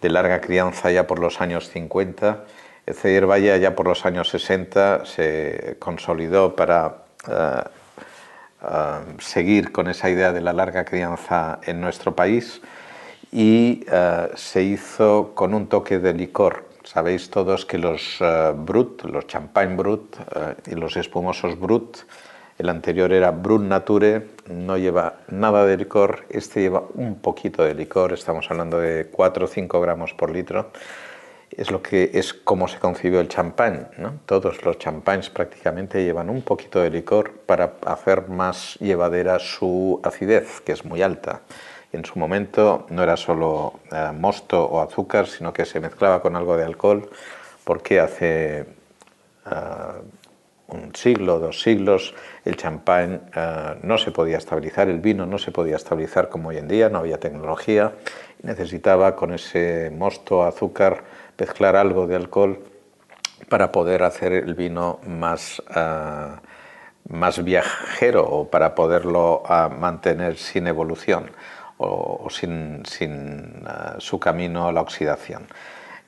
de 0.00 0.08
larga 0.08 0.40
crianza 0.40 0.90
ya 0.90 1.06
por 1.06 1.18
los 1.18 1.42
años 1.42 1.68
50, 1.68 2.44
Ceyer 2.90 3.26
Valle 3.26 3.60
ya 3.60 3.74
por 3.74 3.86
los 3.86 4.04
años 4.04 4.28
60 4.30 5.04
se 5.06 5.76
consolidó 5.78 6.56
para 6.56 7.04
eh, 7.28 7.62
eh, 8.62 8.98
seguir 9.18 9.70
con 9.70 9.88
esa 9.88 10.10
idea 10.10 10.32
de 10.32 10.40
la 10.40 10.52
larga 10.52 10.84
crianza 10.84 11.60
en 11.64 11.80
nuestro 11.80 12.14
país 12.16 12.60
y 13.30 13.84
eh, 13.90 14.28
se 14.34 14.62
hizo 14.62 15.32
con 15.34 15.54
un 15.54 15.68
toque 15.68 15.98
de 15.98 16.12
licor 16.12 16.72
Sabéis 16.84 17.30
todos 17.30 17.64
que 17.64 17.78
los 17.78 18.18
Brut, 18.56 19.04
los 19.04 19.28
Champagne 19.28 19.76
Brut 19.76 20.16
y 20.66 20.74
los 20.74 20.96
espumosos 20.96 21.58
Brut, 21.58 21.98
el 22.58 22.68
anterior 22.68 23.12
era 23.12 23.30
Brut 23.30 23.62
Nature, 23.62 24.26
no 24.48 24.76
lleva 24.76 25.20
nada 25.28 25.64
de 25.64 25.76
licor, 25.76 26.24
este 26.28 26.62
lleva 26.62 26.82
un 26.94 27.20
poquito 27.20 27.62
de 27.64 27.74
licor, 27.74 28.12
estamos 28.12 28.50
hablando 28.50 28.80
de 28.80 29.06
4 29.06 29.44
o 29.44 29.48
5 29.48 29.80
gramos 29.80 30.12
por 30.12 30.30
litro. 30.30 30.72
Es 31.56 31.70
lo 31.70 31.82
que 31.82 32.10
es 32.14 32.32
como 32.32 32.68
se 32.68 32.78
concibió 32.78 33.20
el 33.20 33.28
champán. 33.28 33.90
¿no? 33.98 34.20
Todos 34.26 34.64
los 34.64 34.78
champagnes 34.78 35.30
prácticamente 35.30 36.04
llevan 36.04 36.30
un 36.30 36.42
poquito 36.42 36.80
de 36.80 36.90
licor 36.90 37.32
para 37.46 37.74
hacer 37.86 38.28
más 38.28 38.76
llevadera 38.80 39.38
su 39.38 40.00
acidez, 40.02 40.60
que 40.60 40.72
es 40.72 40.84
muy 40.84 41.02
alta 41.02 41.42
en 41.92 42.04
su 42.04 42.18
momento 42.18 42.86
no 42.88 43.02
era 43.02 43.16
solo 43.16 43.80
eh, 43.90 44.12
mosto 44.18 44.64
o 44.64 44.80
azúcar, 44.80 45.26
sino 45.26 45.52
que 45.52 45.64
se 45.64 45.80
mezclaba 45.80 46.22
con 46.22 46.36
algo 46.36 46.56
de 46.56 46.64
alcohol 46.64 47.08
porque 47.64 48.00
hace 48.00 48.64
un 50.68 50.94
siglo, 50.94 51.38
dos 51.38 51.60
siglos, 51.62 52.14
el 52.44 52.56
champán 52.56 53.22
no 53.82 53.98
se 53.98 54.12
podía 54.12 54.38
estabilizar, 54.38 54.88
el 54.88 55.00
vino 55.00 55.26
no 55.26 55.38
se 55.38 55.50
podía 55.50 55.76
estabilizar 55.76 56.28
como 56.28 56.50
hoy 56.50 56.58
en 56.58 56.68
día, 56.68 56.88
no 56.88 56.98
había 56.98 57.18
tecnología, 57.18 57.92
necesitaba 58.42 59.16
con 59.16 59.32
ese 59.32 59.90
mosto, 59.90 60.44
azúcar, 60.44 61.02
mezclar 61.42 61.74
algo 61.74 62.06
de 62.06 62.14
alcohol 62.14 62.60
para 63.48 63.72
poder 63.72 64.04
hacer 64.04 64.32
el 64.32 64.54
vino 64.54 65.00
más, 65.04 65.60
más 67.08 67.42
viajero 67.42 68.24
o 68.24 68.48
para 68.48 68.76
poderlo 68.76 69.42
mantener 69.76 70.36
sin 70.36 70.68
evolución 70.68 71.32
o, 71.78 72.28
sin, 72.30 72.86
sin 72.86 73.64
su 73.98 74.20
camino 74.20 74.68
a 74.68 74.72
la 74.72 74.82
oxidación. 74.82 75.48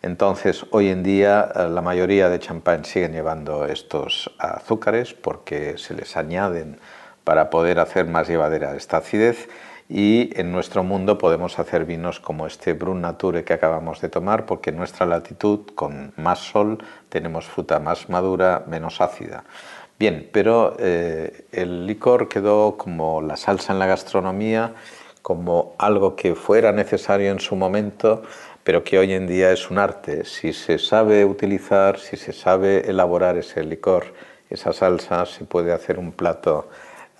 Entonces, 0.02 0.66
hoy 0.70 0.90
en 0.90 1.02
día 1.02 1.50
la 1.68 1.82
mayoría 1.82 2.28
de 2.28 2.38
champán 2.38 2.84
siguen 2.84 3.12
llevando 3.12 3.66
estos 3.66 4.30
azúcares 4.38 5.14
porque 5.14 5.78
se 5.78 5.94
les 5.94 6.16
añaden 6.16 6.78
para 7.24 7.50
poder 7.50 7.80
hacer 7.80 8.06
más 8.06 8.28
llevadera 8.28 8.76
esta 8.76 8.98
acidez 8.98 9.48
y 9.88 10.30
en 10.38 10.50
nuestro 10.50 10.82
mundo 10.82 11.18
podemos 11.18 11.58
hacer 11.58 11.84
vinos 11.84 12.20
como 12.20 12.46
este 12.46 12.72
Brun 12.72 13.02
Nature 13.02 13.44
que 13.44 13.52
acabamos 13.52 14.00
de 14.00 14.08
tomar 14.08 14.46
porque 14.46 14.70
en 14.70 14.76
nuestra 14.76 15.06
latitud 15.06 15.60
con 15.74 16.12
más 16.16 16.38
sol 16.38 16.78
tenemos 17.08 17.44
fruta 17.46 17.80
más 17.80 18.08
madura, 18.08 18.64
menos 18.66 19.00
ácida. 19.00 19.44
Bien, 19.98 20.28
pero 20.32 20.76
eh, 20.78 21.46
el 21.52 21.86
licor 21.86 22.28
quedó 22.28 22.76
como 22.76 23.22
la 23.22 23.36
salsa 23.36 23.72
en 23.72 23.78
la 23.78 23.86
gastronomía, 23.86 24.74
como 25.22 25.74
algo 25.78 26.16
que 26.16 26.34
fuera 26.34 26.72
necesario 26.72 27.30
en 27.30 27.38
su 27.38 27.54
momento, 27.54 28.22
pero 28.64 28.82
que 28.82 28.98
hoy 28.98 29.12
en 29.12 29.26
día 29.26 29.52
es 29.52 29.70
un 29.70 29.78
arte. 29.78 30.24
Si 30.24 30.52
se 30.52 30.78
sabe 30.78 31.24
utilizar, 31.24 31.98
si 31.98 32.16
se 32.16 32.32
sabe 32.32 32.90
elaborar 32.90 33.36
ese 33.36 33.62
licor, 33.62 34.06
esa 34.50 34.72
salsa, 34.72 35.26
se 35.26 35.44
puede 35.44 35.72
hacer 35.72 35.98
un 35.98 36.12
plato 36.12 36.68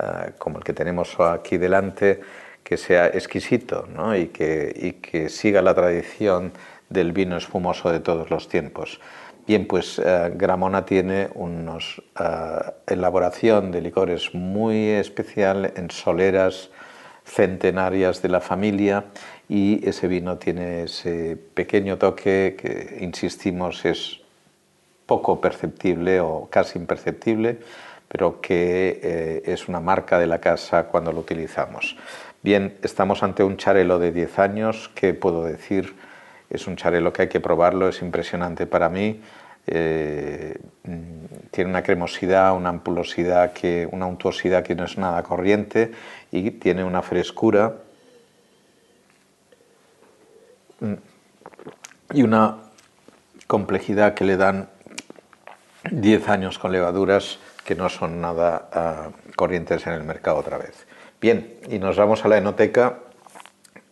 eh, 0.01 0.33
como 0.39 0.59
el 0.59 0.65
que 0.65 0.73
tenemos 0.73 1.19
aquí 1.21 1.59
delante, 1.59 2.21
que 2.65 2.77
sea 2.79 3.07
exquisito 3.07 3.87
y, 4.17 4.27
que, 4.27 4.97
que, 5.01 5.29
siga 5.29 5.63
la 5.63 5.75
tradición 5.75 6.53
del 6.89 7.13
vino 7.13 7.37
espumoso 7.37 7.93
de 7.93 8.01
todos 8.01 8.31
los 8.31 8.49
tiempos. 8.49 9.01
Bien, 9.47 9.67
pues 9.67 10.01
eh, 10.03 10.33
Gramona 10.35 10.87
tiene 10.87 11.29
una 11.35 11.77
eh, 11.77 12.25
elaboración 12.87 13.71
de 13.71 13.83
licores 13.83 14.35
muy 14.35 14.89
especial 14.89 15.75
en 15.77 15.91
soleras 15.91 16.71
centenarias 17.27 18.23
de 18.23 18.29
la 18.31 18.41
familia 18.41 19.05
y 19.49 19.87
ese 19.87 20.09
vino 20.09 20.39
tiene 20.39 20.85
ese 20.85 21.37
pequeño 21.37 21.99
toque 21.99 22.57
que, 22.59 22.99
insistimos, 23.03 23.85
es 23.85 24.21
poco 25.05 25.41
perceptible 25.43 26.21
o 26.21 26.49
casi 26.51 26.79
imperceptible, 26.79 27.59
pero 28.09 28.41
que 28.41 29.01
eh, 29.03 29.43
es 29.45 29.69
una 29.69 29.81
marca 29.81 30.19
de 30.19 30.27
la 30.27 30.41
casa 30.41 30.85
cuando 30.85 31.13
lo 31.13 31.21
utilizamos. 31.21 31.97
Bien, 32.45 32.77
estamos 32.83 33.23
ante 33.23 33.43
un 33.43 33.57
charelo 33.57 33.99
de 33.99 34.13
10 34.13 34.39
años, 34.39 34.91
que 34.95 35.15
puedo 35.15 35.45
decir, 35.45 35.97
es 36.51 36.67
un 36.67 36.77
charelo 36.77 37.11
que 37.11 37.23
hay 37.23 37.29
que 37.29 37.41
probarlo, 37.41 37.89
es 37.89 38.03
impresionante 38.03 38.67
para 38.67 38.91
mí. 38.91 39.23
Eh, 39.67 40.59
tiene 41.51 41.71
una 41.71 41.83
cremosidad, 41.83 42.55
una 42.55 42.69
ampulosidad, 42.69 43.51
una 43.93 44.05
untuosidad 44.05 44.63
que 44.63 44.75
no 44.75 44.85
es 44.85 44.99
nada 44.99 45.23
corriente 45.23 45.93
y 46.31 46.51
tiene 46.51 46.85
una 46.85 47.01
frescura 47.01 47.77
y 52.13 52.23
una 52.23 52.59
complejidad 53.47 54.13
que 54.13 54.27
le 54.27 54.37
dan 54.37 54.69
10 55.91 56.29
años 56.29 56.59
con 56.59 56.73
levaduras 56.73 57.39
que 57.65 57.75
no 57.75 57.89
son 57.89 58.21
nada 58.21 58.69
ah, 58.71 59.09
corrientes 59.35 59.87
en 59.87 59.95
el 59.95 60.05
mercado 60.05 60.37
otra 60.37 60.59
vez. 60.59 60.87
Bien, 61.25 61.57
y 61.71 61.79
nos 61.79 61.97
vamos 61.97 62.23
a 62.27 62.29
la 62.29 62.37
enoteca, 62.37 62.99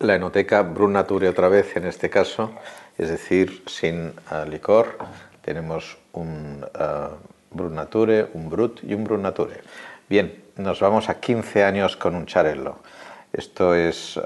la 0.01 0.17
enoteca 0.17 0.61
Brun 0.61 0.93
Nature 0.93 1.31
otra 1.31 1.49
vez 1.49 1.75
en 1.79 1.87
este 1.87 2.11
caso, 2.11 2.53
es 2.99 3.09
decir, 3.09 3.63
sin 3.67 4.13
ah, 4.29 4.45
licor, 4.45 4.99
tenemos 5.41 5.97
un 6.13 6.63
uh, 6.63 7.71
Nature, 7.71 8.29
un 8.35 8.51
Brut 8.51 8.85
y 8.85 8.93
un 8.93 9.05
Brut 9.05 9.21
Nature. 9.21 9.63
Bien, 10.11 10.45
nos 10.57 10.81
vamos 10.81 11.09
a 11.09 11.21
15 11.21 11.65
años 11.65 11.97
con 11.97 12.17
un 12.17 12.27
Charello. 12.27 12.77
Esto 13.33 13.75
es, 13.75 14.21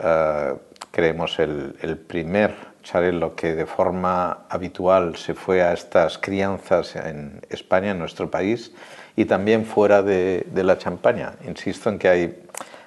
creemos, 0.90 1.38
el, 1.38 1.76
el 1.82 1.98
primer 1.98 2.56
Charello 2.82 3.36
que 3.36 3.54
de 3.54 3.66
forma 3.66 4.46
habitual 4.48 5.14
se 5.14 5.34
fue 5.34 5.62
a 5.62 5.72
estas 5.72 6.18
crianzas 6.18 6.96
en 6.96 7.40
España, 7.50 7.92
en 7.92 8.00
nuestro 8.00 8.28
país, 8.32 8.72
y 9.14 9.26
también 9.26 9.64
fuera 9.64 10.02
de, 10.02 10.44
de, 10.50 10.64
la 10.64 10.76
Champaña. 10.76 11.34
Insisto 11.46 11.88
en 11.88 12.00
que 12.00 12.08
hay 12.08 12.42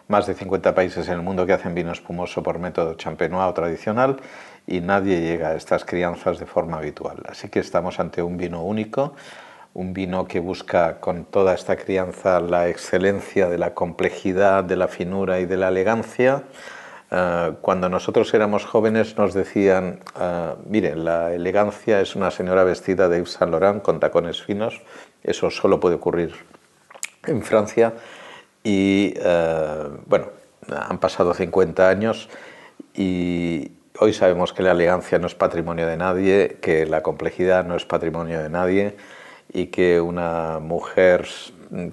más 0.10 0.26
de 0.26 0.34
50 0.34 0.74
países 0.74 1.08
en 1.08 1.14
el 1.14 1.22
mundo 1.22 1.46
que 1.46 1.54
hacen 1.54 1.76
vino 1.76 1.92
espumoso 1.92 2.42
por 2.42 2.58
método 2.58 2.96
champenois 2.96 3.48
o 3.48 3.54
tradicional 3.54 4.18
y 4.66 4.82
nadie 4.82 5.22
llega 5.22 5.50
a 5.50 5.56
estas 5.56 5.86
crianzas 5.86 6.40
de 6.40 6.48
forma 6.48 6.78
habitual. 6.78 7.22
Así 7.30 7.48
que 7.48 7.60
estamos 7.60 8.00
ante 8.00 8.24
un 8.24 8.36
vino 8.36 8.64
único, 8.64 9.14
un 9.76 9.94
vino 9.94 10.28
que 10.28 10.40
busca 10.40 11.00
con 11.00 11.26
toda 11.26 11.54
esta 11.54 11.76
crianza 11.76 12.40
la 12.40 12.70
excelencia 12.70 13.50
de 13.50 13.60
la 13.60 13.76
complejidad, 13.76 14.64
de 14.64 14.78
la 14.78 14.88
finura 14.88 15.40
y 15.40 15.46
de 15.46 15.58
la 15.58 15.68
elegancia. 15.68 16.44
Uh, 17.12 17.54
cuando 17.62 17.88
nosotros 17.88 18.34
éramos 18.34 18.66
jóvenes 18.66 19.16
nos 19.16 19.36
decían, 19.36 20.00
uh, 20.16 20.56
mire, 20.68 20.96
la 20.96 21.34
elegancia 21.34 22.02
es 22.02 22.16
una 22.16 22.32
señora 22.32 22.64
vestida 22.64 23.10
de 23.10 23.18
Yves 23.18 23.34
Saint 23.34 23.52
Laurent 23.52 23.84
con 23.84 24.00
tacones 24.00 24.42
finos, 24.42 24.82
eso 25.24 25.52
solo 25.52 25.80
puede 25.80 25.96
ocurrir 25.96 26.34
en 27.28 27.44
Francia 27.44 27.94
y 28.64 29.14
uh, 29.20 29.98
bueno, 30.06 30.28
han 30.70 31.00
pasado 31.00 31.34
50 31.34 31.90
años 31.90 32.30
y, 32.94 33.72
Hoy 34.02 34.14
sabemos 34.14 34.54
que 34.54 34.64
la 34.64 34.72
elegancia 34.72 35.20
no 35.20 35.28
es 35.28 35.36
patrimonio 35.36 35.86
de 35.86 35.98
nadie, 35.98 36.58
que 36.62 36.86
la 36.86 37.04
complejidad 37.04 37.66
no 37.66 37.76
es 37.76 37.84
patrimonio 37.84 38.42
de 38.42 38.50
nadie 38.50 38.96
y 39.52 39.66
que 39.66 40.00
una 40.00 40.60
mujer 40.60 41.28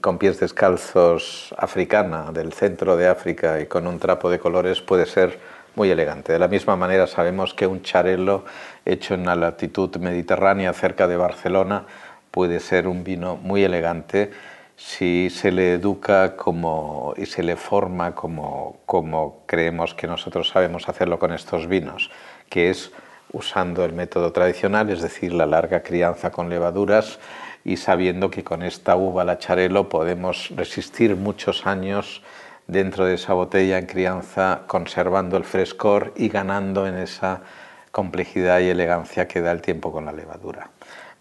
con 0.01 0.17
pies 0.17 0.39
descalzos 0.39 1.53
africana 1.59 2.31
del 2.31 2.53
centro 2.53 2.97
de 2.97 3.09
África 3.09 3.61
y 3.61 3.67
con 3.67 3.89
un 3.89 3.99
trapo 3.99 4.31
de 4.31 4.39
colores 4.39 4.81
puede 4.83 5.05
ser 5.05 5.41
muy 5.75 5.91
elegante. 5.91 6.33
De 6.33 6.39
la 6.39 6.47
misma 6.47 6.77
manera 6.77 7.09
sabemos 7.09 7.55
que 7.55 7.67
un 7.67 7.83
charelo 7.83 8.45
hecho 8.85 9.15
en 9.15 9.27
la 9.27 9.35
latitud 9.35 9.97
mediterránea 9.97 10.73
cerca 10.75 11.09
de 11.09 11.17
Barcelona 11.17 11.87
puede 12.31 12.61
ser 12.61 12.87
un 12.87 13.03
vino 13.03 13.37
muy 13.37 13.65
elegante 13.65 14.31
si 14.77 15.31
se 15.31 15.51
le 15.51 15.73
educa 15.75 16.37
como, 16.37 17.15
y 17.17 17.27
se 17.27 17.43
le 17.43 17.57
forma 17.57 18.15
como, 18.15 18.79
como 18.85 19.43
creemos 19.47 19.95
que 19.95 20.07
nosotros 20.07 20.51
sabemos 20.51 20.89
hacerlo 20.89 21.19
con 21.19 21.33
estos 21.33 21.67
vinos, 21.67 22.11
que 22.51 22.71
es 22.71 22.93
usando 23.33 23.85
el 23.85 23.93
método 23.93 24.33
tradicional, 24.33 24.91
es 24.91 25.03
decir, 25.03 25.33
la 25.33 25.47
larga 25.47 25.83
crianza 25.83 26.31
con 26.31 26.49
levaduras 26.49 27.19
y 27.65 27.79
sabiendo 27.79 28.31
que 28.31 28.45
con 28.45 28.63
esta 28.63 28.97
uva, 28.97 29.25
la 29.25 29.39
charelo, 29.39 29.89
podemos 29.89 30.51
resistir 30.55 31.17
muchos 31.17 31.67
años 31.67 32.23
dentro 32.67 33.07
de 33.07 33.15
esa 33.15 33.33
botella 33.33 33.79
en 33.79 33.87
crianza, 33.87 34.63
conservando 34.67 35.37
el 35.37 35.45
frescor 35.45 36.13
y 36.17 36.29
ganando 36.29 36.87
en 36.87 36.97
esa 36.97 37.43
complejidad 37.91 38.61
y 38.61 38.69
elegancia 38.69 39.27
que 39.27 39.41
da 39.41 39.53
el 39.53 39.63
tiempo 39.63 39.91
con 39.91 40.05
la 40.05 40.13
levadura. 40.13 40.71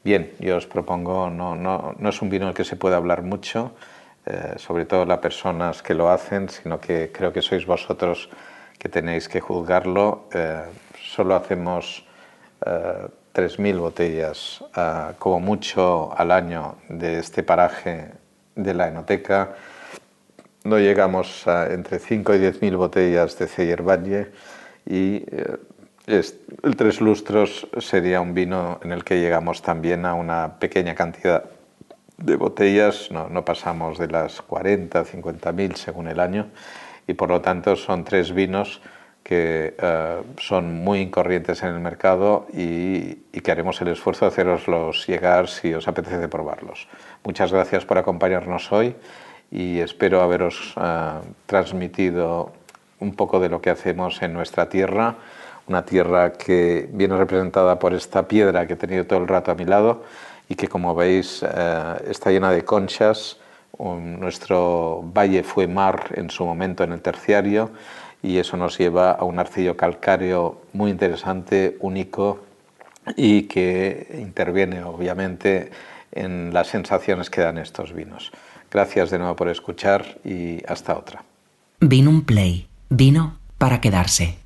Bien, 0.06 0.36
yo 0.38 0.58
os 0.58 0.68
propongo, 0.68 1.32
no, 1.32 1.96
es 1.98 2.22
un 2.22 2.30
vino 2.30 2.46
del 2.46 2.54
que 2.54 2.64
se 2.64 2.76
puede 2.76 2.96
hablar 2.96 3.24
mucho, 3.24 3.72
eh, 4.28 4.54
sobre 4.58 4.86
todo 4.86 5.04
las 5.04 5.18
personas 5.18 5.82
que 5.82 5.96
lo 5.96 6.12
hacen, 6.12 6.48
sino 6.48 6.80
que 6.80 7.12
creo 7.12 7.34
que 7.34 7.42
sois 7.42 7.66
vosotros 7.66 8.30
que 8.78 8.88
tenéis 8.88 9.28
que 9.28 9.42
juzgarlo. 9.42 10.30
Eh, 10.32 10.62
solo 11.02 11.34
hacemos 11.34 12.06
eh, 12.64 13.08
3.000 13.34 13.80
botellas, 13.80 14.64
eh, 14.78 15.14
como 15.18 15.40
mucho 15.40 16.14
al 16.16 16.30
año, 16.30 16.76
de 16.88 17.18
este 17.18 17.42
paraje 17.42 18.12
de 18.54 18.74
la 18.76 18.90
enoteca. 18.90 19.56
No 20.66 20.78
llegamos 20.78 21.48
a 21.48 21.74
entre 21.74 21.98
5 21.98 22.36
y 22.36 22.38
10.000 22.42 22.78
botellas 22.78 23.40
de 23.40 23.48
Celler 23.48 23.82
Valle 23.82 24.32
y 24.86 25.26
el 26.08 26.76
Tres 26.76 27.02
Lustros 27.02 27.68
sería 27.80 28.22
un 28.22 28.34
vino 28.34 28.80
en 28.84 28.92
el 28.92 29.04
que 29.04 29.20
llegamos 29.20 29.62
también 29.62 30.06
a 30.06 30.14
una 30.14 30.60
pequeña 30.60 30.94
cantidad 30.94 31.46
de 32.18 32.36
botellas, 32.36 33.10
no, 33.12 33.44
pasamos 33.44 33.98
de 33.98 34.08
las 34.08 34.42
40, 34.42 35.04
50 35.04 35.52
mil 35.52 35.76
según 35.76 36.08
el 36.08 36.20
año, 36.20 36.48
y 37.08 37.14
por 37.14 37.30
lo 37.30 37.42
tanto 37.42 37.76
son 37.76 38.04
tres 38.04 38.34
vinos 38.34 38.82
que 39.24 39.76
eh, 39.78 40.22
son 40.38 40.76
muy 40.76 41.00
incorrientes 41.00 41.64
en 41.64 41.70
el 41.70 41.80
mercado 41.80 42.48
y, 42.54 43.16
que 43.42 43.52
haremos 43.52 43.82
el 43.82 43.90
esfuerzo 43.90 44.26
de 44.26 44.30
haceroslos 44.30 45.08
llegar 45.08 45.48
si 45.48 45.74
os 45.74 45.88
apetece 45.88 46.28
probarlos. 46.28 46.88
Muchas 47.24 47.52
gracias 47.52 47.86
por 47.86 47.98
acompañarnos 47.98 48.72
hoy 48.72 48.96
y 49.52 49.80
espero 49.80 50.22
haberos 50.22 50.74
eh, 50.80 51.20
transmitido 51.46 52.54
un 53.00 53.16
poco 53.16 53.40
de 53.40 53.50
lo 53.50 53.62
que 53.62 53.70
hacemos 53.70 54.22
en 54.22 54.34
nuestra 54.34 54.70
tierra 54.70 55.18
una 55.68 55.84
tierra 55.84 56.34
que 56.34 56.88
viene 56.92 57.18
representada 57.18 57.80
por 57.80 57.94
esta 57.94 58.28
piedra 58.28 58.68
que 58.68 58.74
he 58.74 58.78
tenido 58.78 59.06
todo 59.06 59.20
el 59.20 59.28
rato 59.28 59.52
a 59.52 59.56
mi 59.56 59.66
lado 59.66 60.04
y 60.48 60.56
que 60.56 60.68
como 60.68 60.94
veis 60.94 61.44
eh, 61.44 61.96
está 62.08 62.32
llena 62.32 62.52
de 62.52 62.64
conchas. 62.64 63.38
nuestro 63.80 65.04
valle 65.14 65.44
fue 65.44 65.68
mar 65.68 66.12
en 66.16 66.30
su 66.30 66.46
momento 66.46 66.84
en 66.84 66.94
el 66.94 67.02
terciario 67.02 67.72
y 68.22 68.38
eso 68.38 68.58
nos 68.58 68.78
lleva 68.78 69.12
a 69.12 69.24
un 69.24 69.38
arcillo 69.40 69.76
calcáreo 69.76 70.62
muy 70.74 70.92
interesante, 70.92 71.78
único 71.80 72.40
y 73.16 73.44
que 73.44 74.08
interviene 74.20 74.84
obviamente 74.84 75.72
en 76.12 76.54
las 76.54 76.68
sensaciones 76.68 77.30
que 77.30 77.42
dan 77.42 77.58
estos 77.58 77.94
vinos. 77.94 78.32
Gracias 78.72 79.12
de 79.12 79.20
nuevo 79.20 79.36
por 79.36 79.50
escuchar 79.50 80.18
y 80.24 80.64
hasta 80.68 80.98
otra. 80.98 81.24
Vino 81.80 82.10
un 82.10 82.24
play, 82.24 82.68
vino 82.90 83.38
para 83.58 83.80
quedarse. 83.82 84.45